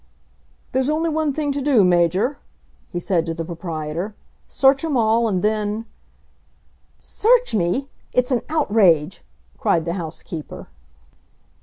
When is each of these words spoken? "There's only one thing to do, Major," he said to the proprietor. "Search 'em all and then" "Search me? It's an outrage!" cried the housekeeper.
"There's 0.71 0.89
only 0.89 1.11
one 1.11 1.31
thing 1.31 1.51
to 1.51 1.61
do, 1.61 1.83
Major," 1.83 2.39
he 2.91 2.99
said 2.99 3.23
to 3.27 3.35
the 3.35 3.45
proprietor. 3.45 4.15
"Search 4.47 4.83
'em 4.83 4.97
all 4.97 5.27
and 5.27 5.43
then" 5.43 5.85
"Search 7.17 7.53
me? 7.53 7.87
It's 8.11 8.31
an 8.31 8.41
outrage!" 8.49 9.23
cried 9.59 9.85
the 9.85 9.93
housekeeper. 9.93 10.69